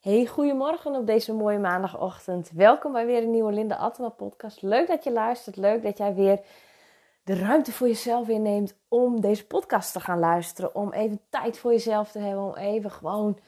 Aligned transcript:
Hey, 0.00 0.26
goedemorgen 0.26 0.94
op 0.94 1.06
deze 1.06 1.32
mooie 1.32 1.58
maandagochtend. 1.58 2.50
Welkom 2.50 2.92
bij 2.92 3.06
weer 3.06 3.22
een 3.22 3.30
nieuwe 3.30 3.52
Linda 3.52 3.76
Attema 3.76 4.08
podcast. 4.08 4.62
Leuk 4.62 4.86
dat 4.86 5.04
je 5.04 5.12
luistert. 5.12 5.56
Leuk 5.56 5.82
dat 5.82 5.98
jij 5.98 6.14
weer 6.14 6.40
de 7.24 7.34
ruimte 7.34 7.72
voor 7.72 7.86
jezelf 7.86 8.28
inneemt 8.28 8.74
om 8.88 9.20
deze 9.20 9.46
podcast 9.46 9.92
te 9.92 10.00
gaan 10.00 10.18
luisteren. 10.18 10.74
Om 10.74 10.92
even 10.92 11.20
tijd 11.28 11.58
voor 11.58 11.72
jezelf 11.72 12.10
te 12.10 12.18
hebben. 12.18 12.44
Om 12.44 12.54
even 12.54 12.90
gewoon, 12.90 13.38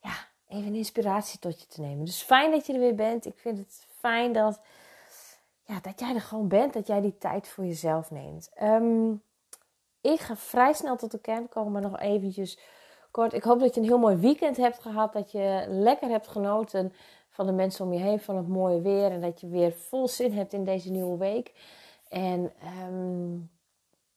ja, 0.00 0.12
even 0.48 0.74
inspiratie 0.74 1.38
tot 1.38 1.60
je 1.60 1.66
te 1.66 1.80
nemen. 1.80 2.04
Dus 2.04 2.22
fijn 2.22 2.50
dat 2.50 2.66
je 2.66 2.72
er 2.72 2.78
weer 2.78 2.94
bent. 2.94 3.26
Ik 3.26 3.38
vind 3.38 3.58
het 3.58 3.86
fijn 3.98 4.32
dat, 4.32 4.60
ja, 5.64 5.78
dat 5.82 6.00
jij 6.00 6.14
er 6.14 6.20
gewoon 6.20 6.48
bent. 6.48 6.72
Dat 6.72 6.86
jij 6.86 7.00
die 7.00 7.18
tijd 7.18 7.48
voor 7.48 7.64
jezelf 7.64 8.10
neemt. 8.10 8.50
Ehm, 8.54 9.10
ik 10.00 10.20
ga 10.20 10.36
vrij 10.36 10.72
snel 10.72 10.96
tot 10.96 11.10
de 11.10 11.20
kern 11.20 11.48
komen, 11.48 11.72
maar 11.72 11.82
nog 11.82 12.00
eventjes 12.00 12.58
kort. 13.12 13.32
Ik 13.32 13.42
hoop 13.42 13.60
dat 13.60 13.74
je 13.74 13.80
een 13.80 13.86
heel 13.86 13.98
mooi 13.98 14.16
weekend 14.16 14.56
hebt 14.56 14.78
gehad. 14.78 15.12
Dat 15.12 15.32
je 15.32 15.64
lekker 15.68 16.08
hebt 16.08 16.28
genoten 16.28 16.92
van 17.28 17.46
de 17.46 17.52
mensen 17.52 17.84
om 17.84 17.92
je 17.92 17.98
heen, 17.98 18.20
van 18.20 18.36
het 18.36 18.48
mooie 18.48 18.80
weer. 18.80 19.10
En 19.10 19.20
dat 19.20 19.40
je 19.40 19.48
weer 19.48 19.72
vol 19.72 20.08
zin 20.08 20.32
hebt 20.32 20.52
in 20.52 20.64
deze 20.64 20.90
nieuwe 20.90 21.18
week. 21.18 21.52
En 22.08 22.52
um, 22.88 23.50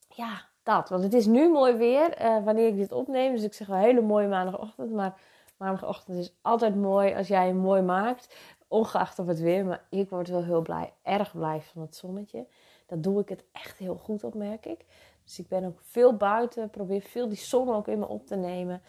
ja, 0.08 0.42
dat. 0.64 0.90
Want 0.90 1.04
het 1.04 1.14
is 1.14 1.26
nu 1.26 1.50
mooi 1.50 1.74
weer 1.74 2.22
uh, 2.22 2.44
wanneer 2.44 2.68
ik 2.68 2.76
dit 2.76 2.92
opneem. 2.92 3.32
Dus 3.34 3.44
ik 3.44 3.54
zeg 3.54 3.68
wel 3.68 3.78
hele 3.78 4.02
mooie 4.02 4.28
maandagochtend. 4.28 4.92
Maar 4.92 5.20
maandagochtend 5.58 6.18
is 6.18 6.34
altijd 6.42 6.76
mooi 6.76 7.16
als 7.16 7.28
jij 7.28 7.48
hem 7.48 7.58
mooi 7.58 7.82
maakt. 7.82 8.36
Ongeacht 8.68 9.20
of 9.20 9.28
het 9.28 9.40
weer. 9.40 9.66
Maar 9.66 9.86
ik 9.90 10.10
word 10.10 10.28
wel 10.28 10.44
heel 10.44 10.62
blij, 10.62 10.94
erg 11.02 11.32
blij 11.32 11.62
van 11.62 11.82
het 11.82 11.96
zonnetje. 11.96 12.48
Dat 12.86 13.04
doe 13.04 13.22
ik 13.22 13.30
het 13.30 13.44
echt 13.52 13.78
heel 13.78 13.96
goed 13.96 14.24
op, 14.24 14.34
merk 14.34 14.66
ik. 14.66 14.86
Dus 15.24 15.40
ik 15.40 15.48
ben 15.48 15.66
ook 15.66 15.80
veel 15.82 16.16
buiten, 16.16 16.70
probeer 16.70 17.02
veel 17.02 17.28
die 17.28 17.38
zon 17.38 17.70
ook 17.74 17.88
in 17.88 18.00
me 18.00 18.08
op 18.08 18.28
te 18.28 18.36
nemen. 18.36 18.82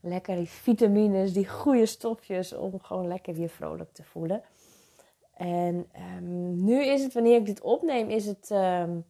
Lekker 0.00 0.36
die 0.36 0.48
vitamines, 0.48 1.32
die 1.32 1.48
goede 1.48 1.86
stofjes 1.86 2.52
om 2.52 2.80
gewoon 2.80 3.08
lekker 3.08 3.34
weer 3.34 3.48
vrolijk 3.48 3.92
te 3.92 4.02
voelen. 4.02 4.42
En 5.32 5.90
um, 6.16 6.64
nu 6.64 6.84
is 6.84 7.02
het, 7.02 7.12
wanneer 7.12 7.36
ik 7.36 7.46
dit 7.46 7.60
opneem, 7.60 8.08
is 8.08 8.26
het 8.26 8.50
um, 8.50 9.04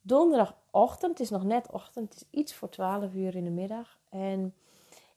donderdagochtend. 0.00 1.18
Het 1.18 1.20
is 1.20 1.30
nog 1.30 1.44
net 1.44 1.70
ochtend, 1.70 2.14
het 2.14 2.22
is 2.22 2.38
iets 2.40 2.54
voor 2.54 2.68
12 2.68 3.14
uur 3.14 3.36
in 3.36 3.44
de 3.44 3.50
middag. 3.50 3.98
En 4.08 4.54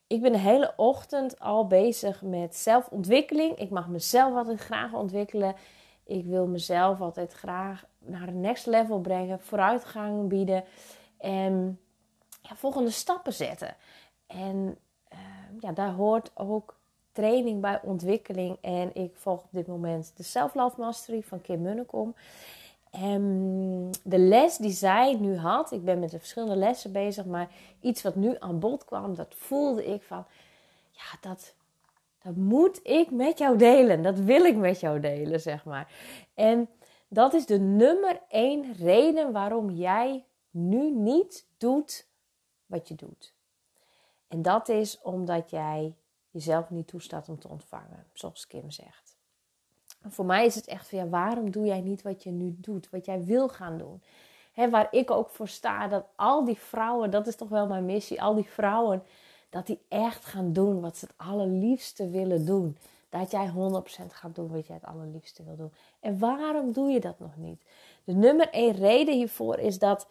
ik 0.08 0.22
ben 0.22 0.32
de 0.32 0.38
hele 0.38 0.74
ochtend 0.76 1.40
al 1.40 1.68
bezig 1.68 2.22
met 2.22 2.56
zelfontwikkeling. 2.56 3.58
Ik 3.58 3.70
mag 3.70 3.88
mezelf 3.88 4.36
altijd 4.36 4.60
graag 4.60 4.94
ontwikkelen. 4.94 5.56
Ik 6.04 6.26
wil 6.26 6.48
mezelf 6.48 7.02
altijd 7.02 7.34
graag 7.34 7.86
naar 8.00 8.28
een 8.28 8.42
next 8.42 8.66
level 8.66 9.00
brengen, 9.00 9.40
vooruitgang 9.40 10.28
bieden 10.28 10.64
en 11.18 11.80
ja, 12.42 12.56
volgende 12.56 12.90
stappen 12.90 13.34
zetten. 13.34 13.76
En 14.28 14.78
uh, 15.14 15.20
ja, 15.60 15.72
daar 15.72 15.94
hoort 15.94 16.32
ook 16.34 16.80
training 17.12 17.62
bij 17.62 17.80
ontwikkeling. 17.84 18.58
En 18.62 18.96
ik 18.96 19.16
volg 19.16 19.44
op 19.44 19.52
dit 19.52 19.68
moment 19.68 20.12
de 20.16 20.24
Self 20.24 20.54
Love 20.54 20.80
Mastery 20.82 21.22
van 21.22 21.42
Kim 21.42 21.62
Munnekom. 21.62 22.16
En 23.02 23.92
de 24.04 24.20
les 24.20 24.58
die 24.58 24.72
zij 24.72 25.14
nu 25.14 25.38
had, 25.38 25.72
ik 25.72 25.84
ben 25.84 26.00
met 26.00 26.12
de 26.12 26.20
verschillende 26.20 26.56
lessen 26.56 26.92
bezig, 26.92 27.26
maar 27.26 27.50
iets 27.80 28.02
wat 28.02 28.16
nu 28.16 28.36
aan 28.40 28.60
bod 28.60 28.86
kwam, 28.86 29.16
dat 29.16 29.36
voelde 29.36 29.86
ik 29.86 30.04
van, 30.04 30.26
ja, 30.92 31.18
dat, 31.22 31.54
dat 32.24 32.36
moet 32.36 32.80
ik 32.84 33.12
met 33.12 33.38
jou 33.38 33.58
delen. 33.58 34.02
Dat 34.02 34.20
wil 34.20 34.46
ik 34.46 34.56
met 34.56 34.80
jou 34.80 35.00
delen, 35.00 35.42
zeg 35.42 35.66
maar. 35.66 35.92
En 36.34 36.70
dat 37.08 37.34
is 37.34 37.46
de 37.46 37.60
nummer 37.60 38.22
één 38.28 38.74
reden 38.74 39.32
waarom 39.32 39.70
jij 39.70 40.26
nu 40.50 40.92
niet 40.92 41.48
doet 41.58 42.08
wat 42.66 42.88
je 42.88 42.96
doet. 42.96 43.34
En 44.28 44.42
dat 44.42 44.70
is 44.70 45.02
omdat 45.02 45.50
jij 45.50 45.96
jezelf 46.30 46.70
niet 46.70 46.88
toestaat 46.88 47.30
om 47.30 47.40
te 47.40 47.48
ontvangen, 47.48 48.08
zoals 48.14 48.48
Kim 48.48 48.72
zegt. 48.72 49.15
Voor 50.10 50.26
mij 50.26 50.46
is 50.46 50.56
het 50.56 50.66
echt 50.66 50.90
van 50.90 50.98
ja, 50.98 51.08
waarom 51.08 51.52
doe 51.52 51.66
jij 51.66 51.82
niet 51.82 52.02
wat 52.02 52.24
je 52.24 52.32
nu 52.32 52.56
doet, 52.58 52.90
wat 52.90 53.06
jij 53.06 53.24
wil 53.24 53.48
gaan 53.48 53.78
doen? 53.78 54.02
Waar 54.72 54.88
ik 54.92 55.12
ook 55.12 55.30
voor 55.30 55.48
sta, 55.48 55.88
dat 55.88 56.06
al 56.16 56.46
die 56.46 56.58
vrouwen, 56.58 57.12
dat 57.12 57.28
is 57.28 57.36
toch 57.36 57.50
wel 57.50 57.68
mijn 57.68 57.86
missie, 57.86 58.22
al 58.22 58.36
die 58.36 58.50
vrouwen, 58.50 59.04
dat 59.50 59.68
die 59.68 59.80
echt 59.88 60.26
gaan 60.26 60.54
doen 60.54 60.82
wat 60.82 60.98
ze 60.98 61.06
het 61.06 61.16
allerliefste 61.18 62.10
willen 62.10 62.46
doen 62.46 62.78
dat 63.20 63.32
jij 63.32 63.48
100% 63.48 63.52
gaat 64.12 64.36
doen 64.36 64.52
wat 64.52 64.68
jij 64.68 64.76
het 64.76 64.86
allerliefste 64.86 65.44
wil 65.44 65.56
doen. 65.56 65.74
En 66.00 66.20
waarom 66.20 66.72
doe 66.72 66.90
je 66.90 67.00
dat 67.00 67.20
nog 67.20 67.38
niet? 67.38 67.62
De 68.04 68.14
nummer 68.14 68.50
één 68.50 68.74
reden 68.74 69.16
hiervoor 69.16 69.60
is 69.60 69.80
dat, 69.80 70.08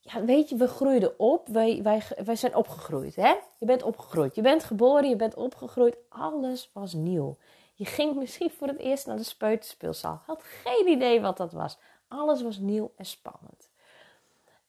ja, 0.00 0.24
weet 0.24 0.48
je, 0.48 0.56
we 0.56 0.68
groeiden 0.68 1.18
op. 1.18 1.48
Wij, 1.48 1.82
wij, 1.82 2.02
wij 2.24 2.36
zijn 2.36 2.56
opgegroeid, 2.56 3.16
hè? 3.16 3.34
Je 3.58 3.66
bent 3.66 3.82
opgegroeid. 3.82 4.34
Je 4.34 4.42
bent 4.42 4.64
geboren, 4.64 5.08
je 5.08 5.16
bent 5.16 5.34
opgegroeid. 5.34 5.96
Alles 6.08 6.70
was 6.72 6.92
nieuw. 6.92 7.36
Je 7.78 7.84
ging 7.84 8.14
misschien 8.14 8.50
voor 8.50 8.68
het 8.68 8.78
eerst 8.78 9.06
naar 9.06 9.16
de 9.16 9.22
speuterspeelzaal. 9.22 10.22
Had 10.26 10.42
geen 10.42 10.88
idee 10.88 11.20
wat 11.20 11.36
dat 11.36 11.52
was. 11.52 11.78
Alles 12.08 12.42
was 12.42 12.58
nieuw 12.58 12.92
en 12.96 13.04
spannend. 13.04 13.70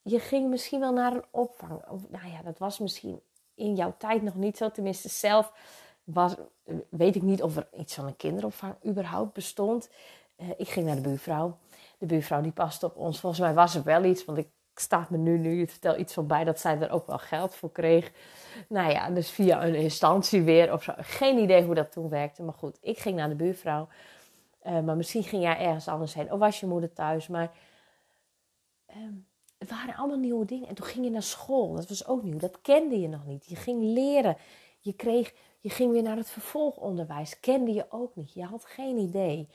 Je 0.01 0.19
ging 0.19 0.49
misschien 0.49 0.79
wel 0.79 0.93
naar 0.93 1.13
een 1.13 1.25
opvang. 1.31 1.81
Nou 2.09 2.27
ja, 2.27 2.41
dat 2.41 2.57
was 2.57 2.79
misschien 2.79 3.21
in 3.55 3.75
jouw 3.75 3.95
tijd 3.97 4.21
nog 4.21 4.35
niet 4.35 4.57
zo. 4.57 4.71
Tenminste, 4.71 5.09
zelf 5.09 5.53
was, 6.03 6.35
weet 6.89 7.15
ik 7.15 7.21
niet 7.21 7.43
of 7.43 7.55
er 7.55 7.67
iets 7.77 7.93
van 7.93 8.05
een 8.05 8.15
kinderopvang 8.15 8.75
überhaupt 8.85 9.33
bestond. 9.33 9.89
Uh, 10.37 10.49
ik 10.57 10.69
ging 10.69 10.85
naar 10.85 10.95
de 10.95 11.01
buurvrouw. 11.01 11.57
De 11.97 12.05
buurvrouw 12.05 12.41
die 12.41 12.51
paste 12.51 12.85
op 12.85 12.95
ons. 12.95 13.19
Volgens 13.19 13.41
mij 13.41 13.53
was 13.53 13.75
er 13.75 13.83
wel 13.83 14.03
iets, 14.03 14.25
want 14.25 14.37
ik 14.37 14.49
staat 14.79 15.09
me 15.09 15.17
nu, 15.17 15.37
nu 15.37 15.59
je 15.59 15.67
vertel 15.67 15.97
iets 15.97 16.13
van 16.13 16.27
bij 16.27 16.43
dat 16.43 16.59
zij 16.59 16.79
er 16.79 16.91
ook 16.91 17.07
wel 17.07 17.17
geld 17.17 17.55
voor 17.55 17.71
kreeg. 17.71 18.11
Nou 18.69 18.91
ja, 18.91 19.09
dus 19.09 19.29
via 19.29 19.65
een 19.65 19.75
instantie 19.75 20.41
weer 20.41 20.73
of 20.73 20.83
zo. 20.83 20.93
Geen 20.97 21.37
idee 21.37 21.63
hoe 21.63 21.75
dat 21.75 21.91
toen 21.91 22.09
werkte. 22.09 22.43
Maar 22.43 22.53
goed, 22.53 22.77
ik 22.81 22.99
ging 22.99 23.15
naar 23.15 23.29
de 23.29 23.35
buurvrouw. 23.35 23.87
Uh, 24.65 24.79
maar 24.79 24.95
misschien 24.95 25.23
ging 25.23 25.43
jij 25.43 25.57
ergens 25.57 25.87
anders 25.87 26.13
heen. 26.13 26.31
Of 26.31 26.39
was 26.39 26.59
je 26.59 26.65
moeder 26.65 26.93
thuis. 26.93 27.27
Maar 27.27 27.51
uh, 28.89 28.95
het 29.57 29.69
waren 29.69 29.95
allemaal 29.95 30.17
nieuwe 30.17 30.45
dingen. 30.45 30.67
En 30.67 30.75
toen 30.75 30.85
ging 30.85 31.05
je 31.05 31.11
naar 31.11 31.23
school. 31.23 31.73
Dat 31.73 31.89
was 31.89 32.07
ook 32.07 32.23
nieuw. 32.23 32.37
Dat 32.37 32.61
kende 32.61 32.99
je 32.99 33.07
nog 33.07 33.25
niet. 33.25 33.45
Je 33.45 33.55
ging 33.55 33.83
leren. 33.83 34.37
Je 34.79 34.93
kreeg 34.93 35.33
je 35.59 35.69
ging 35.69 35.91
weer 35.91 36.03
naar 36.03 36.17
het 36.17 36.29
vervolgonderwijs. 36.29 37.39
Kende 37.39 37.73
je 37.73 37.85
ook 37.89 38.15
niet. 38.15 38.33
Je 38.33 38.43
had 38.43 38.65
geen 38.65 38.97
idee. 38.97 39.47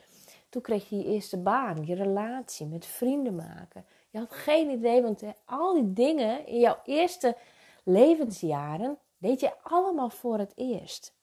Toen 0.48 0.62
kreeg 0.62 0.88
je 0.88 0.96
je 0.96 1.04
eerste 1.04 1.38
baan, 1.38 1.86
je 1.86 1.94
relatie, 1.94 2.66
met 2.66 2.86
vrienden 2.86 3.34
maken. 3.34 3.84
Je 4.12 4.18
had 4.18 4.32
geen 4.32 4.70
idee, 4.70 5.02
want 5.02 5.22
al 5.44 5.74
die 5.74 5.92
dingen 5.92 6.46
in 6.46 6.58
jouw 6.58 6.78
eerste 6.84 7.36
levensjaren 7.84 8.98
deed 9.18 9.40
je 9.40 9.52
allemaal 9.62 10.10
voor 10.10 10.38
het 10.38 10.52
eerst. 10.56 11.14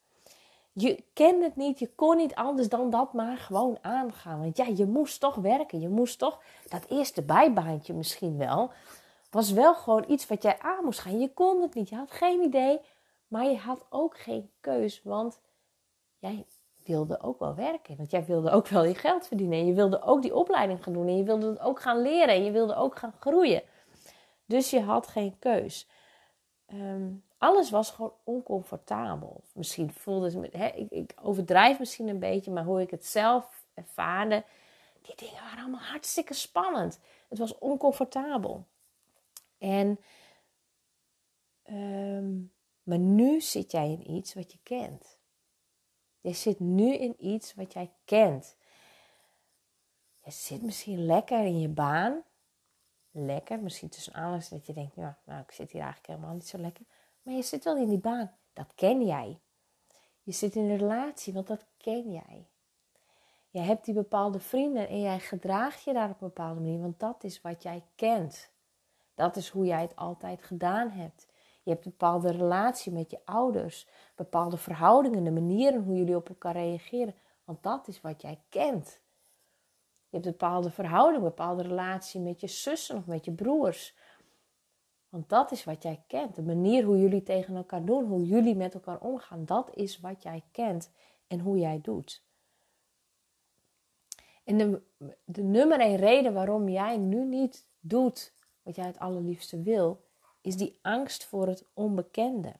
Je 0.73 1.03
kende 1.13 1.45
het 1.45 1.55
niet, 1.55 1.79
je 1.79 1.95
kon 1.95 2.17
niet 2.17 2.35
anders 2.35 2.69
dan 2.69 2.89
dat 2.89 3.13
maar 3.13 3.37
gewoon 3.37 3.77
aangaan. 3.81 4.39
Want 4.39 4.57
ja, 4.57 4.65
je 4.65 4.85
moest 4.85 5.19
toch 5.19 5.35
werken. 5.35 5.79
Je 5.79 5.89
moest 5.89 6.19
toch 6.19 6.41
dat 6.69 6.85
eerste 6.89 7.21
bijbaantje 7.21 7.93
misschien 7.93 8.37
wel. 8.37 8.71
Was 9.31 9.51
wel 9.51 9.75
gewoon 9.75 10.05
iets 10.07 10.27
wat 10.27 10.43
jij 10.43 10.59
aan 10.59 10.83
moest 10.83 10.99
gaan. 10.99 11.19
Je 11.19 11.33
kon 11.33 11.61
het 11.61 11.73
niet. 11.73 11.89
Je 11.89 11.95
had 11.95 12.11
geen 12.11 12.41
idee 12.41 12.79
maar 13.29 13.45
je 13.45 13.57
had 13.57 13.85
ook 13.89 14.17
geen 14.17 14.51
keus, 14.59 15.01
want 15.03 15.39
jij 16.17 16.45
wilde 16.89 17.21
ook 17.21 17.39
wel 17.39 17.55
werken. 17.55 17.97
Want 17.97 18.11
jij 18.11 18.25
wilde 18.25 18.49
ook 18.51 18.67
wel 18.67 18.83
je 18.83 18.95
geld 18.95 19.27
verdienen. 19.27 19.59
En 19.59 19.65
je 19.65 19.73
wilde 19.73 20.01
ook 20.01 20.21
die 20.21 20.35
opleiding 20.35 20.83
gaan 20.83 20.93
doen. 20.93 21.07
En 21.07 21.17
je 21.17 21.23
wilde 21.23 21.49
het 21.49 21.59
ook 21.59 21.79
gaan 21.79 22.01
leren. 22.01 22.35
En 22.35 22.43
je 22.43 22.51
wilde 22.51 22.75
ook 22.75 22.97
gaan 22.97 23.13
groeien. 23.19 23.61
Dus 24.45 24.69
je 24.69 24.81
had 24.81 25.07
geen 25.07 25.39
keus. 25.39 25.87
Ehm, 26.65 27.11
alles 27.37 27.69
was 27.69 27.91
gewoon 27.91 28.13
oncomfortabel. 28.23 29.43
Misschien 29.53 29.91
voelde 29.91 30.39
het, 30.39 30.53
hè, 30.53 30.67
ik, 30.67 30.91
ik 30.91 31.13
overdrijf 31.21 31.79
misschien 31.79 32.07
een 32.07 32.19
beetje, 32.19 32.51
maar 32.51 32.63
hoe 32.63 32.81
ik 32.81 32.91
het 32.91 33.05
zelf 33.05 33.63
ervaarde, 33.73 34.43
die 35.01 35.15
dingen 35.15 35.43
waren 35.43 35.59
allemaal 35.59 35.79
hartstikke 35.79 36.33
spannend. 36.33 36.99
Het 37.27 37.37
was 37.37 37.57
oncomfortabel. 37.57 38.65
En 39.57 39.99
um, 41.69 42.51
maar 42.89 42.99
nu 42.99 43.41
zit 43.41 43.71
jij 43.71 43.91
in 43.91 44.11
iets 44.11 44.33
wat 44.33 44.51
je 44.51 44.57
kent. 44.63 45.17
Je 46.21 46.33
zit 46.33 46.59
nu 46.59 46.93
in 46.93 47.15
iets 47.17 47.53
wat 47.53 47.73
jij 47.73 47.91
kent. 48.05 48.57
Je 50.23 50.31
zit 50.31 50.61
misschien 50.61 51.05
lekker 51.05 51.45
in 51.45 51.59
je 51.59 51.69
baan. 51.69 52.23
Lekker, 53.11 53.59
misschien 53.59 53.89
tussen 53.89 54.13
aanleiding 54.13 54.49
dat 54.49 54.65
je 54.65 54.73
denkt, 54.73 54.95
ja, 54.95 55.19
nou, 55.25 55.41
ik 55.41 55.51
zit 55.51 55.71
hier 55.71 55.81
eigenlijk 55.81 56.13
helemaal 56.13 56.33
niet 56.33 56.47
zo 56.47 56.57
lekker. 56.57 56.85
Maar 57.21 57.33
je 57.33 57.41
zit 57.41 57.63
wel 57.63 57.77
in 57.77 57.89
die 57.89 57.99
baan. 57.99 58.31
Dat 58.53 58.73
ken 58.75 59.05
jij. 59.05 59.39
Je 60.23 60.31
zit 60.31 60.55
in 60.55 60.69
een 60.69 60.77
relatie, 60.77 61.33
want 61.33 61.47
dat 61.47 61.65
ken 61.77 62.11
jij. 62.11 62.47
Je 63.49 63.59
hebt 63.59 63.85
die 63.85 63.93
bepaalde 63.93 64.39
vrienden 64.39 64.87
en 64.87 65.01
jij 65.01 65.19
gedraagt 65.19 65.83
je 65.83 65.93
daar 65.93 66.09
op 66.09 66.21
een 66.21 66.27
bepaalde 66.27 66.59
manier, 66.59 66.79
want 66.79 66.99
dat 66.99 67.23
is 67.23 67.41
wat 67.41 67.63
jij 67.63 67.83
kent. 67.95 68.51
Dat 69.15 69.35
is 69.35 69.49
hoe 69.49 69.65
jij 69.65 69.81
het 69.81 69.95
altijd 69.95 70.43
gedaan 70.43 70.89
hebt. 70.89 71.27
Je 71.63 71.71
hebt 71.71 71.85
een 71.85 71.91
bepaalde 71.91 72.31
relatie 72.31 72.91
met 72.91 73.11
je 73.11 73.19
ouders, 73.25 73.87
bepaalde 74.15 74.57
verhoudingen, 74.57 75.23
de 75.23 75.31
manieren 75.31 75.83
hoe 75.83 75.95
jullie 75.97 76.15
op 76.15 76.29
elkaar 76.29 76.53
reageren. 76.53 77.15
Want 77.43 77.63
dat 77.63 77.87
is 77.87 78.01
wat 78.01 78.21
jij 78.21 78.41
kent. 78.49 79.01
Je 80.09 80.15
hebt 80.15 80.25
een 80.25 80.31
bepaalde 80.31 80.71
verhouding, 80.71 81.17
een 81.17 81.29
bepaalde 81.29 81.61
relatie 81.61 82.21
met 82.21 82.41
je 82.41 82.47
zussen 82.47 82.97
of 82.97 83.05
met 83.05 83.25
je 83.25 83.31
broers. 83.31 83.95
Want 85.09 85.29
dat 85.29 85.51
is 85.51 85.63
wat 85.63 85.83
jij 85.83 86.03
kent. 86.07 86.35
De 86.35 86.41
manier 86.41 86.83
hoe 86.83 86.99
jullie 86.99 87.23
tegen 87.23 87.55
elkaar 87.55 87.85
doen, 87.85 88.05
hoe 88.05 88.25
jullie 88.25 88.55
met 88.55 88.73
elkaar 88.73 88.99
omgaan, 88.99 89.45
dat 89.45 89.75
is 89.75 89.99
wat 89.99 90.23
jij 90.23 90.43
kent 90.51 90.91
en 91.27 91.39
hoe 91.39 91.57
jij 91.57 91.79
doet. 91.81 92.23
En 94.43 94.57
de, 94.57 94.81
de 95.25 95.43
nummer 95.43 95.79
één 95.79 95.97
reden 95.97 96.33
waarom 96.33 96.69
jij 96.69 96.97
nu 96.97 97.25
niet 97.25 97.67
doet 97.79 98.33
wat 98.61 98.75
jij 98.75 98.85
het 98.85 98.99
allerliefste 98.99 99.61
wil, 99.61 100.07
is 100.41 100.55
die 100.55 100.79
angst 100.81 101.25
voor 101.25 101.47
het 101.47 101.65
onbekende. 101.73 102.53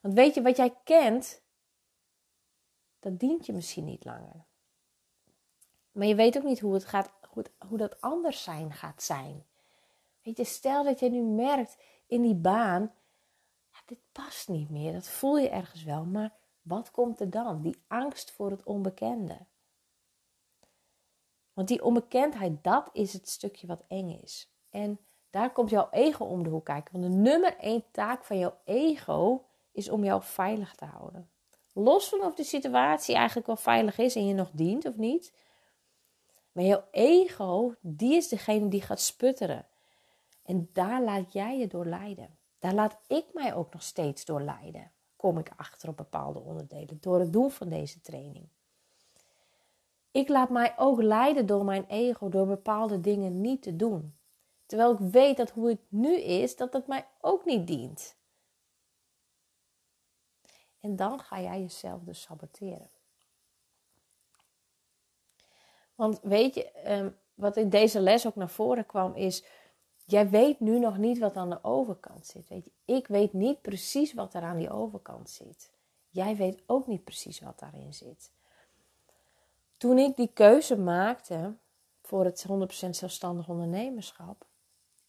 Want 0.00 0.14
weet 0.14 0.34
je, 0.34 0.42
wat 0.42 0.56
jij 0.56 0.76
kent, 0.84 1.42
dat 3.00 3.18
dient 3.18 3.46
je 3.46 3.52
misschien 3.52 3.84
niet 3.84 4.04
langer. 4.04 4.44
Maar 5.92 6.06
je 6.06 6.14
weet 6.14 6.36
ook 6.36 6.42
niet 6.42 6.60
hoe, 6.60 6.74
het 6.74 6.84
gaat, 6.84 7.10
hoe, 7.28 7.44
hoe 7.68 7.78
dat 7.78 8.00
anders 8.00 8.42
zijn 8.42 8.72
gaat 8.72 9.02
zijn. 9.02 9.44
Weet 10.22 10.36
je, 10.36 10.44
stel 10.44 10.84
dat 10.84 11.00
je 11.00 11.10
nu 11.10 11.22
merkt 11.22 11.76
in 12.06 12.22
die 12.22 12.34
baan, 12.34 12.92
dit 13.86 13.98
past 14.12 14.48
niet 14.48 14.70
meer. 14.70 14.92
Dat 14.92 15.08
voel 15.08 15.38
je 15.38 15.48
ergens 15.48 15.82
wel, 15.82 16.04
maar 16.04 16.32
wat 16.62 16.90
komt 16.90 17.20
er 17.20 17.30
dan? 17.30 17.62
Die 17.62 17.82
angst 17.86 18.30
voor 18.30 18.50
het 18.50 18.62
onbekende. 18.62 19.38
Want 21.52 21.68
die 21.68 21.84
onbekendheid, 21.84 22.64
dat 22.64 22.88
is 22.92 23.12
het 23.12 23.28
stukje 23.28 23.66
wat 23.66 23.84
eng 23.88 24.10
is. 24.22 24.52
En 24.70 24.98
daar 25.34 25.52
komt 25.52 25.70
jouw 25.70 25.88
ego 25.90 26.24
om 26.24 26.42
de 26.42 26.48
hoek 26.48 26.64
kijken. 26.64 27.00
Want 27.00 27.12
de 27.12 27.18
nummer 27.18 27.56
één 27.56 27.84
taak 27.90 28.24
van 28.24 28.38
jouw 28.38 28.56
ego 28.64 29.44
is 29.72 29.88
om 29.88 30.04
jou 30.04 30.22
veilig 30.22 30.74
te 30.74 30.84
houden. 30.84 31.28
Los 31.72 32.08
van 32.08 32.20
of 32.20 32.34
de 32.34 32.44
situatie 32.44 33.14
eigenlijk 33.14 33.46
wel 33.46 33.56
veilig 33.56 33.98
is 33.98 34.16
en 34.16 34.26
je 34.26 34.34
nog 34.34 34.50
dient 34.52 34.86
of 34.86 34.96
niet. 34.96 35.32
Maar 36.52 36.64
jouw 36.64 36.84
ego, 36.90 37.74
die 37.80 38.14
is 38.14 38.28
degene 38.28 38.68
die 38.68 38.82
gaat 38.82 39.00
sputteren. 39.00 39.66
En 40.44 40.68
daar 40.72 41.02
laat 41.02 41.32
jij 41.32 41.58
je 41.58 41.66
door 41.66 41.86
leiden. 41.86 42.38
Daar 42.58 42.74
laat 42.74 42.96
ik 43.06 43.24
mij 43.32 43.54
ook 43.54 43.72
nog 43.72 43.82
steeds 43.82 44.24
door 44.24 44.40
leiden. 44.40 44.90
Kom 45.16 45.38
ik 45.38 45.50
achter 45.56 45.88
op 45.88 45.96
bepaalde 45.96 46.38
onderdelen 46.38 46.98
door 47.00 47.18
het 47.18 47.32
doen 47.32 47.50
van 47.50 47.68
deze 47.68 48.00
training. 48.00 48.48
Ik 50.10 50.28
laat 50.28 50.50
mij 50.50 50.74
ook 50.76 51.02
leiden 51.02 51.46
door 51.46 51.64
mijn 51.64 51.84
ego, 51.88 52.28
door 52.28 52.46
bepaalde 52.46 53.00
dingen 53.00 53.40
niet 53.40 53.62
te 53.62 53.76
doen. 53.76 54.14
Terwijl 54.66 54.92
ik 54.92 54.98
weet 54.98 55.36
dat 55.36 55.50
hoe 55.50 55.68
het 55.68 55.80
nu 55.88 56.20
is, 56.20 56.56
dat 56.56 56.72
het 56.72 56.86
mij 56.86 57.06
ook 57.20 57.44
niet 57.44 57.66
dient. 57.66 58.16
En 60.80 60.96
dan 60.96 61.20
ga 61.20 61.40
jij 61.40 61.60
jezelf 61.60 62.02
dus 62.02 62.22
saboteren. 62.22 62.90
Want 65.94 66.20
weet 66.22 66.54
je, 66.54 66.70
ehm, 66.70 67.10
wat 67.34 67.56
in 67.56 67.68
deze 67.68 68.00
les 68.00 68.26
ook 68.26 68.34
naar 68.34 68.50
voren 68.50 68.86
kwam, 68.86 69.14
is: 69.14 69.44
jij 70.04 70.30
weet 70.30 70.60
nu 70.60 70.78
nog 70.78 70.98
niet 70.98 71.18
wat 71.18 71.36
aan 71.36 71.50
de 71.50 71.64
overkant 71.64 72.26
zit. 72.26 72.48
Weet 72.48 72.64
je, 72.64 72.70
ik 72.84 73.06
weet 73.06 73.32
niet 73.32 73.62
precies 73.62 74.12
wat 74.14 74.34
er 74.34 74.42
aan 74.42 74.56
die 74.56 74.70
overkant 74.70 75.30
zit. 75.30 75.72
Jij 76.10 76.36
weet 76.36 76.62
ook 76.66 76.86
niet 76.86 77.04
precies 77.04 77.40
wat 77.40 77.58
daarin 77.58 77.94
zit. 77.94 78.30
Toen 79.76 79.98
ik 79.98 80.16
die 80.16 80.30
keuze 80.32 80.76
maakte 80.76 81.54
voor 82.02 82.24
het 82.24 82.46
100% 82.48 82.96
zelfstandig 82.96 83.48
ondernemerschap, 83.48 84.46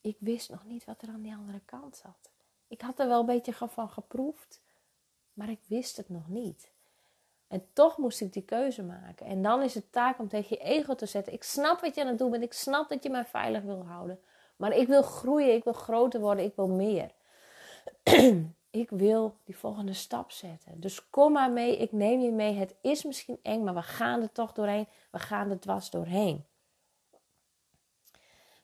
ik 0.05 0.17
wist 0.19 0.49
nog 0.49 0.65
niet 0.65 0.85
wat 0.85 1.01
er 1.01 1.07
aan 1.07 1.21
die 1.21 1.35
andere 1.35 1.61
kant 1.65 1.95
zat. 1.95 2.29
Ik 2.67 2.81
had 2.81 2.99
er 2.99 3.07
wel 3.07 3.19
een 3.19 3.25
beetje 3.25 3.53
van 3.53 3.89
geproefd, 3.89 4.61
maar 5.33 5.49
ik 5.49 5.59
wist 5.67 5.97
het 5.97 6.09
nog 6.09 6.27
niet. 6.27 6.71
En 7.47 7.65
toch 7.73 7.97
moest 7.97 8.21
ik 8.21 8.33
die 8.33 8.43
keuze 8.43 8.83
maken. 8.83 9.25
En 9.25 9.41
dan 9.41 9.61
is 9.61 9.73
het 9.73 9.91
taak 9.91 10.19
om 10.19 10.27
tegen 10.27 10.57
je 10.57 10.63
ego 10.63 10.95
te 10.95 11.05
zetten: 11.05 11.33
Ik 11.33 11.43
snap 11.43 11.81
wat 11.81 11.95
je 11.95 12.01
aan 12.01 12.07
het 12.07 12.17
doen 12.17 12.31
bent. 12.31 12.43
Ik 12.43 12.53
snap 12.53 12.89
dat 12.89 13.03
je 13.03 13.09
mij 13.09 13.25
veilig 13.25 13.61
wil 13.61 13.85
houden. 13.85 14.19
Maar 14.55 14.71
ik 14.71 14.87
wil 14.87 15.01
groeien, 15.01 15.53
ik 15.53 15.63
wil 15.63 15.73
groter 15.73 16.19
worden, 16.19 16.45
ik 16.45 16.55
wil 16.55 16.67
meer. 16.67 17.11
ik 18.83 18.89
wil 18.89 19.37
die 19.43 19.57
volgende 19.57 19.93
stap 19.93 20.31
zetten. 20.31 20.79
Dus 20.79 21.09
kom 21.09 21.31
maar 21.31 21.51
mee, 21.51 21.77
ik 21.77 21.91
neem 21.91 22.19
je 22.19 22.31
mee. 22.31 22.53
Het 22.53 22.75
is 22.81 23.03
misschien 23.03 23.39
eng, 23.41 23.63
maar 23.63 23.73
we 23.73 23.81
gaan 23.81 24.21
er 24.21 24.31
toch 24.31 24.53
doorheen. 24.53 24.87
We 25.11 25.19
gaan 25.19 25.49
er 25.49 25.59
dwars 25.59 25.89
doorheen. 25.89 26.45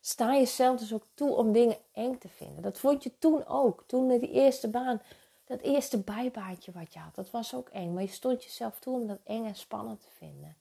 Sta 0.03 0.33
jezelf 0.33 0.79
dus 0.79 0.93
ook 0.93 1.05
toe 1.13 1.35
om 1.35 1.51
dingen 1.51 1.77
eng 1.91 2.17
te 2.17 2.29
vinden. 2.29 2.61
Dat 2.61 2.79
vond 2.79 3.03
je 3.03 3.17
toen 3.17 3.47
ook. 3.47 3.83
Toen 3.87 4.05
met 4.05 4.19
die 4.19 4.31
eerste 4.31 4.69
baan. 4.69 5.01
Dat 5.45 5.61
eerste 5.61 6.01
bijbaantje 6.01 6.71
wat 6.71 6.93
je 6.93 6.99
had. 6.99 7.15
Dat 7.15 7.31
was 7.31 7.55
ook 7.55 7.69
eng. 7.69 7.93
Maar 7.93 8.03
je 8.03 8.09
stond 8.09 8.43
jezelf 8.43 8.79
toe 8.79 8.99
om 8.99 9.07
dat 9.07 9.19
eng 9.23 9.45
en 9.45 9.55
spannend 9.55 10.01
te 10.01 10.09
vinden. 10.09 10.57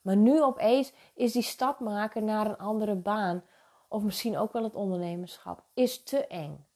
Maar 0.00 0.16
nu 0.16 0.42
opeens 0.42 0.92
is 1.14 1.32
die 1.32 1.42
stap 1.42 1.80
maken 1.80 2.24
naar 2.24 2.46
een 2.46 2.58
andere 2.58 2.94
baan. 2.94 3.44
Of 3.88 4.02
misschien 4.02 4.38
ook 4.38 4.52
wel 4.52 4.62
het 4.62 4.74
ondernemerschap. 4.74 5.62
Is 5.74 6.02
te 6.02 6.26
eng. 6.26 6.66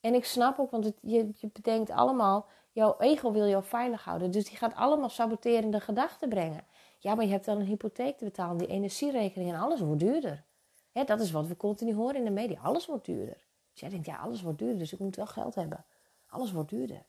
En 0.00 0.14
ik 0.14 0.24
snap 0.24 0.58
ook, 0.58 0.70
want 0.70 0.84
het, 0.84 0.96
je, 1.00 1.30
je 1.34 1.50
bedenkt 1.52 1.90
allemaal, 1.90 2.46
jouw 2.72 2.96
ego 2.98 3.32
wil 3.32 3.46
jou 3.46 3.64
veilig 3.64 4.04
houden. 4.04 4.30
Dus 4.30 4.44
die 4.44 4.56
gaat 4.56 4.74
allemaal 4.74 5.08
saboterende 5.08 5.80
gedachten 5.80 6.28
brengen. 6.28 6.64
Ja, 6.98 7.14
maar 7.14 7.24
je 7.24 7.30
hebt 7.30 7.44
dan 7.44 7.60
een 7.60 7.66
hypotheek 7.66 8.18
te 8.18 8.24
betalen, 8.24 8.56
die 8.58 8.66
energierekening 8.66 9.52
en 9.52 9.60
alles 9.60 9.80
wordt 9.80 10.00
duurder. 10.00 10.44
Dat 10.92 11.20
is 11.20 11.30
wat 11.30 11.46
we 11.46 11.56
continu 11.56 11.94
horen 11.94 12.16
in 12.16 12.24
de 12.24 12.30
media. 12.30 12.60
Alles 12.60 12.86
wordt 12.86 13.04
duurder. 13.04 13.46
Dus 13.70 13.80
jij 13.80 13.88
denkt, 13.88 14.06
ja, 14.06 14.16
alles 14.16 14.42
wordt 14.42 14.58
duurder, 14.58 14.78
dus 14.78 14.92
ik 14.92 14.98
moet 14.98 15.16
wel 15.16 15.26
geld 15.26 15.54
hebben. 15.54 15.84
Alles 16.26 16.52
wordt 16.52 16.70
duurder. 16.70 17.04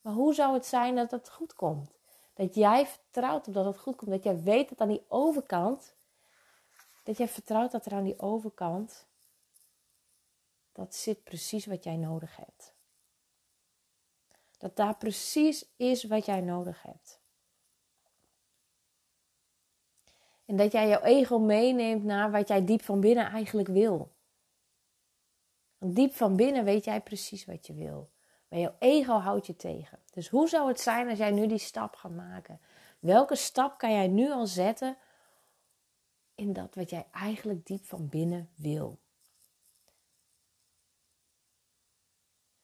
Maar 0.00 0.12
hoe 0.12 0.34
zou 0.34 0.54
het 0.54 0.66
zijn 0.66 0.94
dat 0.94 1.10
het 1.10 1.30
goed 1.30 1.54
komt? 1.54 1.90
Dat 2.34 2.54
jij 2.54 2.86
vertrouwt 2.86 3.48
op 3.48 3.54
dat 3.54 3.64
het 3.64 3.78
goed 3.78 3.96
komt. 3.96 4.10
Dat 4.10 4.22
jij 4.22 4.42
weet 4.42 4.68
dat 4.68 4.80
aan 4.80 4.88
die 4.88 5.04
overkant, 5.08 5.94
dat 7.04 7.16
jij 7.16 7.28
vertrouwt 7.28 7.72
dat 7.72 7.86
er 7.86 7.92
aan 7.92 8.04
die 8.04 8.18
overkant 8.18 9.06
dat 10.72 10.94
zit 10.94 11.24
precies 11.24 11.66
wat 11.66 11.84
jij 11.84 11.96
nodig 11.96 12.36
hebt. 12.36 12.74
Dat 14.58 14.76
daar 14.76 14.96
precies 14.96 15.64
is 15.76 16.04
wat 16.04 16.26
jij 16.26 16.40
nodig 16.40 16.82
hebt. 16.82 17.21
En 20.52 20.58
dat 20.58 20.72
jij 20.72 20.88
jouw 20.88 21.00
ego 21.00 21.38
meeneemt 21.38 22.04
naar 22.04 22.30
wat 22.30 22.48
jij 22.48 22.64
diep 22.64 22.82
van 22.82 23.00
binnen 23.00 23.26
eigenlijk 23.26 23.68
wil. 23.68 24.12
Want 25.78 25.96
diep 25.96 26.14
van 26.14 26.36
binnen 26.36 26.64
weet 26.64 26.84
jij 26.84 27.00
precies 27.00 27.44
wat 27.44 27.66
je 27.66 27.74
wil. 27.74 28.10
Maar 28.48 28.58
jouw 28.58 28.74
ego 28.78 29.12
houdt 29.12 29.46
je 29.46 29.56
tegen. 29.56 29.98
Dus 30.10 30.28
hoe 30.28 30.48
zou 30.48 30.68
het 30.68 30.80
zijn 30.80 31.08
als 31.08 31.18
jij 31.18 31.30
nu 31.30 31.46
die 31.46 31.58
stap 31.58 31.94
gaat 31.94 32.14
maken? 32.14 32.60
Welke 32.98 33.36
stap 33.36 33.78
kan 33.78 33.92
jij 33.92 34.08
nu 34.08 34.30
al 34.30 34.46
zetten 34.46 34.96
in 36.34 36.52
dat 36.52 36.74
wat 36.74 36.90
jij 36.90 37.06
eigenlijk 37.12 37.66
diep 37.66 37.84
van 37.84 38.08
binnen 38.08 38.50
wil? 38.54 38.98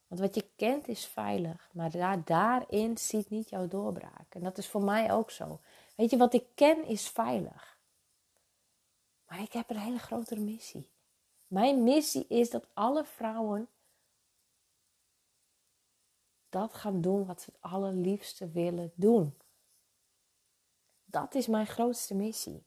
Want 0.06 0.20
wat 0.20 0.34
je 0.34 0.49
kent 0.56 0.88
is 0.88 1.06
veilig, 1.06 1.70
maar 1.73 1.91
daar, 1.91 2.25
daarin 2.25 2.99
ziet 2.99 3.31
niet 3.31 3.49
jouw 3.49 3.69
doorbraak. 3.69 4.34
En 4.34 4.43
dat 4.43 4.58
is 4.58 4.69
voor 4.69 4.82
mij 4.82 5.12
ook 5.12 5.31
zo. 5.31 5.60
Weet 5.96 6.10
je, 6.10 6.17
wat 6.17 6.34
ik 6.34 6.44
ken 6.55 6.84
is 6.84 7.08
veilig. 7.08 7.77
Maar 9.29 9.41
ik 9.41 9.53
heb 9.53 9.70
een 9.70 9.79
hele 9.79 9.99
grotere 9.99 10.41
missie. 10.41 10.91
Mijn 11.47 11.82
missie 11.82 12.27
is 12.27 12.51
dat 12.51 12.67
alle 12.75 13.05
vrouwen 13.05 13.69
dat 16.49 16.75
gaan 16.75 17.01
doen 17.01 17.27
wat 17.27 17.43
ze 17.43 17.51
het 17.51 17.70
allerliefste 17.73 18.51
willen 18.51 18.93
doen. 18.94 19.39
Dat 21.05 21.35
is 21.35 21.47
mijn 21.47 21.67
grootste 21.67 22.15
missie. 22.15 22.67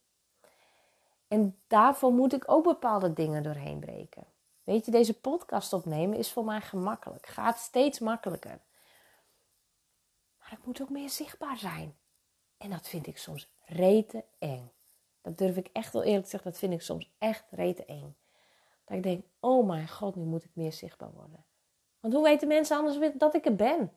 En 1.28 1.62
daarvoor 1.68 2.12
moet 2.12 2.34
ik 2.34 2.52
ook 2.52 2.64
bepaalde 2.64 3.14
dingen 3.14 3.44
doorheen 3.44 3.80
breken. 3.80 4.26
Weet 4.64 4.86
je, 4.86 4.92
deze 4.92 5.20
podcast 5.20 5.74
opnemen 5.74 6.18
is 6.18 6.32
voor 6.32 6.46
mij 6.46 6.62
gemakkelijk. 6.62 7.28
Gaat 7.28 7.58
steeds 7.58 8.00
makkelijker. 8.00 8.62
Maar 10.40 10.52
ik 10.52 10.66
moet 10.66 10.82
ook 10.82 10.90
meer 10.90 11.10
zichtbaar 11.10 11.58
zijn. 11.58 11.98
En 12.58 12.70
dat 12.70 12.88
vind 12.88 13.08
ik 13.08 13.18
soms 13.18 13.52
rete 13.66 14.26
eng. 14.40 14.72
Dat 15.22 15.38
durf 15.38 15.58
ik 15.58 15.70
echt 15.74 15.94
wel 15.94 16.04
eerlijk 16.04 16.24
te 16.24 16.30
zeggen. 16.30 16.52
Dat 16.52 16.60
vind 16.60 16.74
ik 16.74 16.82
soms 16.82 17.12
echt 17.18 17.44
rete 17.52 17.86
eng. 17.86 18.16
Dat 18.86 18.98
ik 18.98 19.04
denk, 19.04 19.26
oh 19.40 19.68
mijn 19.68 19.88
god, 19.88 20.16
nu 20.16 20.24
moet 20.24 20.44
ik 20.44 20.52
meer 20.54 20.74
zichtbaar 20.74 21.12
worden. 21.14 21.46
Want 22.00 22.14
hoe 22.14 22.24
weten 22.24 22.48
mensen 22.48 22.78
anders 22.78 23.12
dat 23.18 23.36
ik 23.36 23.46
er 23.46 23.56
ben? 23.56 23.92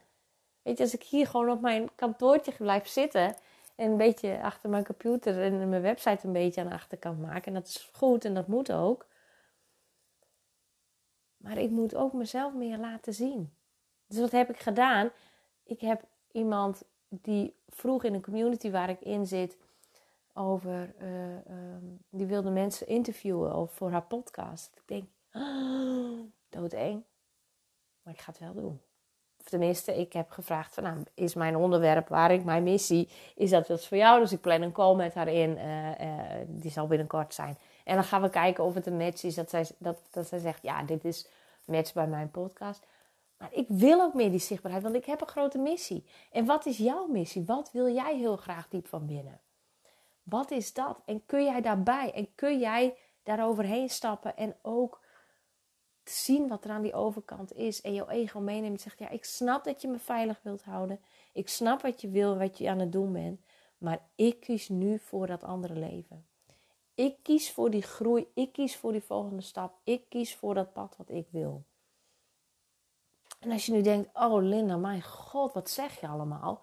Weet 0.63 0.77
je, 0.77 0.83
als 0.83 0.95
ik 0.95 1.03
hier 1.03 1.27
gewoon 1.27 1.51
op 1.51 1.61
mijn 1.61 1.95
kantoortje 1.95 2.53
blijf 2.53 2.87
zitten... 2.87 3.37
en 3.75 3.91
een 3.91 3.97
beetje 3.97 4.43
achter 4.43 4.71
mijn 4.71 4.85
computer 4.85 5.43
en 5.43 5.69
mijn 5.69 5.83
website 5.83 6.27
een 6.27 6.33
beetje 6.33 6.61
aan 6.61 6.69
de 6.69 6.75
achterkant 6.75 7.21
maken... 7.21 7.45
en 7.45 7.55
dat 7.55 7.67
is 7.67 7.91
goed 7.93 8.25
en 8.25 8.35
dat 8.35 8.47
moet 8.47 8.73
ook... 8.73 9.07
Maar 11.37 11.59
ik 11.59 11.71
moet 11.71 11.95
ook 11.95 12.13
mezelf 12.13 12.55
meer 12.55 12.79
laten 12.79 13.15
zien. 13.15 13.55
Dus 14.07 14.19
wat 14.19 14.31
heb 14.31 14.51
ik 14.51 14.59
gedaan? 14.59 15.11
Ik 15.65 15.81
heb 15.81 16.03
iemand 16.33 16.83
die 17.09 17.57
vroeg 17.69 18.05
in 18.05 18.15
een 18.15 18.23
community 18.23 18.71
waar 18.71 18.89
ik 18.89 19.01
in 19.01 19.27
zit 19.27 19.57
over, 20.35 20.95
uh, 21.03 21.35
um, 21.51 21.99
die 22.11 22.27
wilde 22.27 22.51
mensen 22.51 22.87
interviewen 22.87 23.69
voor 23.69 23.91
haar 23.91 24.03
podcast. 24.03 24.71
Ik 24.75 24.83
denk, 24.87 25.05
oh, 25.33 26.21
doodeng. 26.49 27.03
Maar 28.03 28.15
ik 28.15 28.21
ga 28.21 28.31
het 28.31 28.41
wel 28.41 28.55
doen. 28.55 28.81
Of 29.41 29.51
tenminste, 29.51 29.95
ik 29.95 30.13
heb 30.13 30.31
gevraagd 30.31 30.75
van, 30.75 30.83
nou, 30.83 31.03
is 31.15 31.35
mijn 31.35 31.57
onderwerp 31.57 32.09
waar 32.09 32.33
ik 32.33 32.45
mijn 32.45 32.63
missie, 32.63 33.09
is 33.35 33.51
dat 33.51 33.69
wat 33.69 33.87
voor 33.87 33.97
jou? 33.97 34.21
Dus 34.21 34.33
ik 34.33 34.41
plan 34.41 34.63
een 34.63 34.73
call 34.73 34.95
met 34.95 35.15
haar 35.15 35.29
in. 35.29 35.57
Uh, 35.57 36.01
uh, 36.01 36.21
die 36.47 36.71
zal 36.71 36.87
binnenkort 36.87 37.35
zijn. 37.35 37.59
En 37.85 37.95
dan 37.95 38.05
gaan 38.05 38.23
we 38.23 38.31
kijken 38.31 38.65
of 38.65 38.75
het 38.75 38.87
een 38.87 38.97
match 38.97 39.23
is. 39.23 39.35
Dat 39.35 39.51
zij, 39.51 39.67
dat, 39.79 39.99
dat 40.11 40.27
zij 40.27 40.39
zegt, 40.39 40.63
ja, 40.63 40.83
dit 40.83 41.05
is 41.05 41.29
match 41.65 41.93
bij 41.93 42.07
mijn 42.07 42.31
podcast. 42.31 42.87
Maar 43.37 43.53
ik 43.53 43.67
wil 43.69 44.01
ook 44.01 44.15
meer 44.15 44.31
die 44.31 44.39
zichtbaarheid, 44.39 44.85
want 44.85 44.95
ik 44.95 45.05
heb 45.05 45.21
een 45.21 45.27
grote 45.27 45.59
missie. 45.59 46.07
En 46.31 46.45
wat 46.45 46.67
is 46.67 46.79
jouw 46.79 47.07
missie? 47.07 47.45
Wat 47.45 47.73
wil 47.73 47.89
jij 47.89 48.17
heel 48.17 48.37
graag 48.37 48.69
diep 48.69 48.87
van 48.87 49.07
binnen? 49.07 49.41
Wat 50.25 50.51
is 50.51 50.73
dat? 50.73 51.01
En 51.05 51.27
kun 51.27 51.45
jij 51.45 51.61
daarbij? 51.61 52.13
En 52.13 52.35
kun 52.35 52.59
jij 52.59 52.97
daaroverheen 53.23 53.91
stappen 53.91 54.37
en 54.37 54.57
ook 54.63 55.03
zien 56.05 56.49
wat 56.49 56.65
er 56.65 56.71
aan 56.71 56.83
die 56.83 56.95
overkant 56.95 57.53
is 57.53 57.81
en 57.81 57.95
jouw 57.95 58.09
ego 58.09 58.41
meeneemt 58.41 58.75
en 58.75 58.81
zegt: 58.81 58.99
Ja, 58.99 59.09
ik 59.09 59.25
snap 59.25 59.65
dat 59.65 59.83
je 59.83 59.89
me 59.89 59.99
veilig 59.99 60.41
wilt 60.43 60.63
houden. 60.63 61.01
Ik 61.33 61.49
snap 61.49 61.83
wat 61.83 62.01
je 62.01 62.09
wil, 62.09 62.39
wat 62.39 62.59
je 62.59 62.71
aan 62.71 62.79
het 62.79 62.93
doen 62.93 63.13
bent. 63.13 63.41
Maar 63.79 64.07
ik 64.15 64.41
kies 64.41 64.69
nu 64.69 64.99
voor 64.99 65.27
dat 65.27 65.45
andere 65.45 65.75
leven. 65.75 66.27
Ik 66.95 67.17
kies 67.23 67.53
voor 67.53 67.71
die 67.71 67.83
groei. 67.83 68.27
Ik 68.35 68.53
kies 68.53 68.77
voor 68.77 68.93
die 68.93 69.03
volgende 69.03 69.43
stap. 69.43 69.79
Ik 69.83 70.09
kies 70.09 70.37
voor 70.37 70.55
dat 70.55 70.73
pad 70.73 70.97
wat 70.97 71.11
ik 71.11 71.27
wil. 71.31 71.65
En 73.41 73.51
als 73.51 73.67
je 73.67 73.73
nu 73.73 73.83
denkt: 73.83 74.11
Oh, 74.13 74.43
Linda, 74.43 74.77
mijn 74.77 75.03
god, 75.03 75.53
wat 75.53 75.71
zeg 75.71 76.01
je 76.01 76.09
allemaal? 76.09 76.63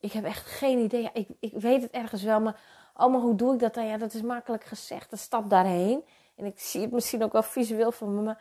Ik 0.00 0.12
heb 0.12 0.24
echt 0.24 0.46
geen 0.46 0.78
idee. 0.78 1.10
Ik, 1.12 1.28
ik 1.40 1.52
weet 1.52 1.82
het 1.82 1.90
ergens 1.90 2.22
wel, 2.22 2.40
maar, 2.40 2.60
maar 2.96 3.10
hoe 3.10 3.34
doe 3.34 3.52
ik 3.54 3.60
dat 3.60 3.74
dan? 3.74 3.86
Ja, 3.86 3.96
dat 3.96 4.14
is 4.14 4.22
makkelijk 4.22 4.64
gezegd. 4.64 5.12
Een 5.12 5.18
stap 5.18 5.50
daarheen. 5.50 6.04
En 6.36 6.44
ik 6.44 6.60
zie 6.60 6.80
het 6.80 6.90
misschien 6.90 7.22
ook 7.22 7.32
wel 7.32 7.42
visueel 7.42 7.92
van 7.92 8.22
me. 8.22 8.36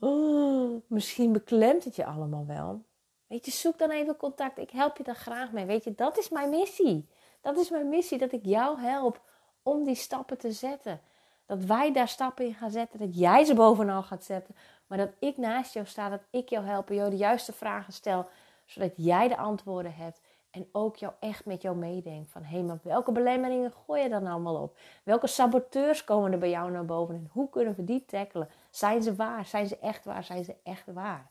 Oh, 0.00 0.82
misschien 0.86 1.32
beklemt 1.32 1.84
het 1.84 1.96
je 1.96 2.04
allemaal 2.04 2.46
wel. 2.46 2.82
Weet 3.26 3.44
je, 3.44 3.50
zoek 3.50 3.78
dan 3.78 3.90
even 3.90 4.16
contact. 4.16 4.58
Ik 4.58 4.70
help 4.70 4.96
je 4.96 5.02
daar 5.02 5.14
graag 5.14 5.52
mee. 5.52 5.64
Weet 5.64 5.84
je, 5.84 5.94
dat 5.94 6.18
is 6.18 6.28
mijn 6.28 6.50
missie. 6.50 7.08
Dat 7.40 7.56
is 7.56 7.70
mijn 7.70 7.88
missie, 7.88 8.18
dat 8.18 8.32
ik 8.32 8.44
jou 8.44 8.80
help 8.80 9.20
om 9.62 9.84
die 9.84 9.94
stappen 9.94 10.38
te 10.38 10.52
zetten. 10.52 11.00
Dat 11.46 11.64
wij 11.64 11.92
daar 11.92 12.08
stappen 12.08 12.44
in 12.44 12.54
gaan 12.54 12.70
zetten. 12.70 12.98
Dat 12.98 13.18
jij 13.18 13.44
ze 13.44 13.54
bovenal 13.54 14.02
gaat 14.02 14.24
zetten. 14.24 14.56
Maar 14.86 14.98
dat 14.98 15.10
ik 15.18 15.36
naast 15.36 15.74
jou 15.74 15.86
sta. 15.86 16.08
Dat 16.08 16.26
ik 16.30 16.48
jou 16.48 16.64
help. 16.64 16.88
En 16.88 16.94
jou 16.94 17.10
de 17.10 17.16
juiste 17.16 17.52
vragen 17.52 17.92
stel. 17.92 18.28
Zodat 18.64 18.92
jij 18.96 19.28
de 19.28 19.36
antwoorden 19.36 19.94
hebt. 19.94 20.20
En 20.56 20.68
ook 20.72 20.96
jou 20.96 21.12
echt 21.20 21.44
met 21.44 21.62
jou 21.62 21.76
meedenkt. 21.76 22.30
Van 22.30 22.42
hé, 22.42 22.56
hey, 22.56 22.62
maar 22.62 22.78
welke 22.82 23.12
belemmeringen 23.12 23.72
gooi 23.72 24.02
je 24.02 24.08
dan 24.08 24.26
allemaal 24.26 24.62
op? 24.62 24.78
Welke 25.02 25.26
saboteurs 25.26 26.04
komen 26.04 26.32
er 26.32 26.38
bij 26.38 26.50
jou 26.50 26.70
naar 26.70 26.84
boven? 26.84 27.14
En 27.14 27.28
hoe 27.32 27.50
kunnen 27.50 27.74
we 27.74 27.84
die 27.84 28.04
tackelen? 28.04 28.50
Zijn 28.70 29.02
ze 29.02 29.14
waar? 29.14 29.46
Zijn 29.46 29.66
ze 29.66 29.78
echt 29.78 30.04
waar? 30.04 30.24
Zijn 30.24 30.44
ze 30.44 30.56
echt 30.62 30.86
waar? 30.86 31.30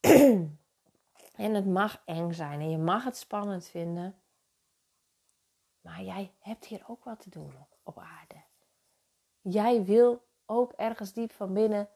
en 1.44 1.54
het 1.54 1.66
mag 1.66 2.02
eng 2.04 2.32
zijn 2.32 2.60
en 2.60 2.70
je 2.70 2.78
mag 2.78 3.04
het 3.04 3.16
spannend 3.16 3.68
vinden. 3.68 4.16
Maar 5.80 6.02
jij 6.02 6.32
hebt 6.38 6.64
hier 6.64 6.82
ook 6.86 7.04
wat 7.04 7.20
te 7.20 7.30
doen 7.30 7.54
op 7.82 7.98
aarde. 7.98 8.42
Jij 9.40 9.84
wil 9.84 10.24
ook 10.46 10.72
ergens 10.72 11.12
diep 11.12 11.32
van 11.32 11.52
binnen 11.52 11.88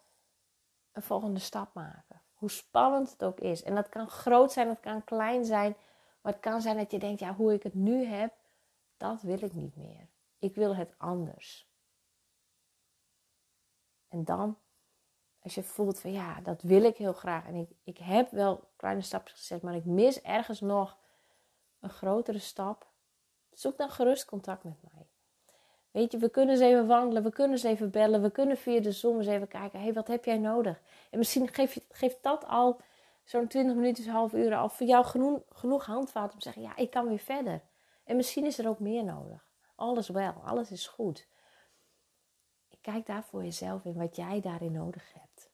een 0.92 1.02
volgende 1.02 1.40
stap 1.40 1.74
maken. 1.74 2.22
Hoe 2.34 2.50
spannend 2.50 3.10
het 3.10 3.24
ook 3.24 3.40
is. 3.40 3.62
En 3.62 3.74
dat 3.74 3.88
kan 3.88 4.08
groot 4.08 4.52
zijn, 4.52 4.66
dat 4.66 4.80
kan 4.80 5.04
klein 5.04 5.44
zijn. 5.44 5.76
Maar 6.26 6.35
het 6.35 6.45
kan 6.45 6.61
zijn 6.61 6.76
dat 6.76 6.90
je 6.90 6.99
denkt, 6.99 7.21
ja, 7.21 7.35
hoe 7.35 7.52
ik 7.52 7.62
het 7.62 7.75
nu 7.75 8.04
heb, 8.04 8.33
dat 8.97 9.23
wil 9.23 9.42
ik 9.42 9.52
niet 9.52 9.76
meer. 9.76 10.09
Ik 10.38 10.54
wil 10.54 10.76
het 10.76 10.95
anders. 10.99 11.68
En 14.09 14.25
dan, 14.25 14.59
als 15.38 15.54
je 15.54 15.62
voelt 15.62 16.00
van 16.00 16.12
ja, 16.12 16.40
dat 16.40 16.62
wil 16.62 16.83
ik 16.83 16.97
heel 16.97 17.12
graag. 17.12 17.47
En 17.47 17.54
ik, 17.54 17.71
ik 17.85 17.99
heb 17.99 18.30
wel 18.30 18.68
kleine 18.76 19.00
stapjes 19.00 19.38
gezet, 19.38 19.62
maar 19.62 19.75
ik 19.75 19.85
mis 19.85 20.21
ergens 20.23 20.61
nog 20.61 20.99
een 21.80 21.90
grotere 21.90 22.38
stap. 22.38 22.90
Zoek 23.52 23.76
dan 23.76 23.90
gerust 23.90 24.25
contact 24.25 24.64
met 24.64 24.83
mij. 24.92 25.06
Weet 25.90 26.12
je, 26.12 26.18
we 26.18 26.28
kunnen 26.28 26.54
eens 26.54 26.64
even 26.64 26.87
wandelen, 26.87 27.23
we 27.23 27.30
kunnen 27.30 27.52
eens 27.52 27.62
even 27.62 27.90
bellen, 27.90 28.23
we 28.23 28.30
kunnen 28.30 28.56
via 28.56 28.80
de 28.80 28.92
Zoom 28.92 29.16
eens 29.16 29.26
even 29.26 29.49
kijken. 29.49 29.78
Hé, 29.78 29.85
hey, 29.85 29.95
wat 29.95 30.09
heb 30.09 30.25
jij 30.25 30.38
nodig? 30.38 30.80
En 31.11 31.18
misschien 31.18 31.49
geeft, 31.49 31.80
geeft 31.90 32.23
dat 32.23 32.47
al 32.47 32.80
zo'n 33.26 33.49
20 33.49 33.75
minuten, 33.76 34.09
half 34.09 34.33
uur 34.33 34.54
al 34.54 34.68
voor 34.68 34.87
jou 34.87 35.04
genoeg, 35.04 35.42
genoeg 35.49 35.87
handvat 35.87 36.33
om 36.33 36.38
te 36.38 36.45
zeggen, 36.45 36.62
ja, 36.62 36.76
ik 36.76 36.90
kan 36.90 37.09
weer 37.09 37.18
verder. 37.18 37.62
En 38.04 38.16
misschien 38.16 38.45
is 38.45 38.59
er 38.59 38.68
ook 38.68 38.78
meer 38.78 39.04
nodig. 39.04 39.50
Alles 39.75 40.09
wel, 40.09 40.33
alles 40.33 40.71
is 40.71 40.87
goed. 40.87 41.28
Kijk 42.80 43.06
daar 43.06 43.25
voor 43.25 43.42
jezelf 43.42 43.85
in 43.85 43.95
wat 43.95 44.16
jij 44.16 44.40
daarin 44.40 44.73
nodig 44.73 45.12
hebt. 45.12 45.50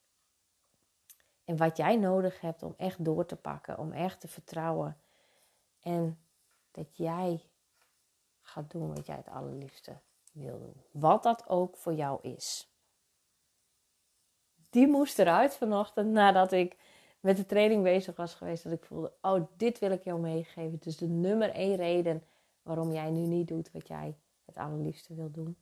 En 1.44 1.56
wat 1.56 1.76
jij 1.76 1.96
nodig 1.96 2.40
hebt 2.40 2.62
om 2.62 2.74
echt 2.76 3.04
door 3.04 3.26
te 3.26 3.36
pakken, 3.36 3.78
om 3.78 3.92
echt 3.92 4.20
te 4.20 4.28
vertrouwen. 4.28 5.00
En 5.80 6.24
dat 6.70 6.96
jij 6.96 7.50
gaat 8.40 8.70
doen 8.70 8.94
wat 8.94 9.06
jij 9.06 9.16
het 9.16 9.28
allerliefste 9.28 10.00
wil 10.32 10.58
doen. 10.58 10.82
Wat 10.90 11.22
dat 11.22 11.48
ook 11.48 11.76
voor 11.76 11.94
jou 11.94 12.18
is. 12.22 12.72
Die 14.70 14.86
moest 14.86 15.18
eruit 15.18 15.56
vanochtend 15.56 16.10
nadat 16.10 16.52
ik 16.52 16.76
met 17.22 17.36
de 17.36 17.46
training 17.46 17.82
bezig 17.82 18.16
was 18.16 18.34
geweest. 18.34 18.64
Dat 18.64 18.72
ik 18.72 18.84
voelde, 18.84 19.12
oh 19.20 19.46
dit 19.56 19.78
wil 19.78 19.90
ik 19.90 20.04
jou 20.04 20.20
meegeven. 20.20 20.78
Dus 20.80 20.96
de 20.96 21.08
nummer 21.08 21.50
één 21.50 21.76
reden 21.76 22.22
waarom 22.62 22.92
jij 22.92 23.10
nu 23.10 23.20
niet 23.20 23.48
doet 23.48 23.70
wat 23.72 23.88
jij 23.88 24.16
het 24.44 24.56
allerliefste 24.56 25.14
wil 25.14 25.30
doen. 25.30 25.56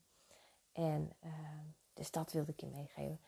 En 0.72 1.12
uh, 1.24 1.30
dus 1.94 2.10
dat 2.10 2.32
wilde 2.32 2.52
ik 2.52 2.60
je 2.60 2.66
meegeven. 2.66 3.20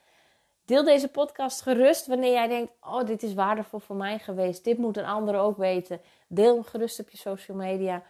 Deel 0.65 0.85
deze 0.85 1.09
podcast 1.09 1.61
gerust 1.61 2.07
wanneer 2.07 2.33
jij 2.33 2.49
denkt: 2.49 2.73
Oh, 2.81 3.05
dit 3.05 3.23
is 3.23 3.35
waardevol 3.35 3.79
voor 3.79 3.97
mij 3.97 4.19
geweest. 4.19 4.65
Dit 4.65 4.79
moet 4.79 4.97
een 4.97 5.05
ander 5.05 5.39
ook 5.39 5.57
weten. 5.57 6.01
Deel 6.27 6.55
hem 6.55 6.65
gerust 6.65 7.01
op 7.01 7.11
je 7.11 7.17
social 7.17 7.57
media. 7.57 8.03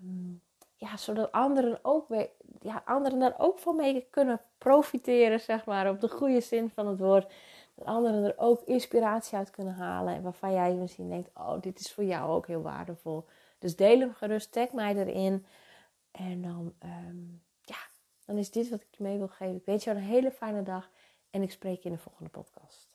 Um, 0.00 0.42
ja, 0.78 0.96
zodat 0.96 1.32
anderen, 1.32 1.78
ook 1.82 2.08
weer, 2.08 2.30
ja, 2.60 2.82
anderen 2.84 3.18
daar 3.18 3.34
ook 3.38 3.58
van 3.58 3.76
mee 3.76 4.06
kunnen 4.10 4.40
profiteren, 4.58 5.40
zeg 5.40 5.64
maar, 5.64 5.90
op 5.90 6.00
de 6.00 6.08
goede 6.08 6.40
zin 6.40 6.70
van 6.70 6.86
het 6.86 6.98
woord. 6.98 7.32
Dat 7.78 7.86
anderen 7.86 8.24
er 8.24 8.34
ook 8.36 8.62
inspiratie 8.62 9.38
uit 9.38 9.50
kunnen 9.50 9.74
halen. 9.74 10.14
En 10.14 10.22
waarvan 10.22 10.52
jij 10.52 10.74
misschien 10.74 11.08
denkt: 11.08 11.30
Oh, 11.34 11.60
dit 11.60 11.80
is 11.80 11.92
voor 11.92 12.04
jou 12.04 12.30
ook 12.30 12.46
heel 12.46 12.62
waardevol. 12.62 13.24
Dus 13.58 13.76
deel 13.76 13.98
hem 13.98 14.14
gerust, 14.14 14.52
tag 14.52 14.72
mij 14.72 14.96
erin. 14.96 15.46
En 16.10 16.42
dan. 16.42 16.74
Um, 16.84 17.42
dan 18.28 18.38
is 18.38 18.50
dit 18.50 18.68
wat 18.68 18.80
ik 18.80 18.94
je 18.94 19.02
mee 19.02 19.18
wil 19.18 19.28
geven. 19.28 19.56
Ik 19.56 19.64
wens 19.64 19.84
jou 19.84 19.96
een 19.96 20.02
hele 20.02 20.30
fijne 20.30 20.62
dag 20.62 20.90
en 21.30 21.42
ik 21.42 21.50
spreek 21.50 21.82
je 21.82 21.88
in 21.88 21.94
de 21.94 22.00
volgende 22.00 22.30
podcast. 22.30 22.87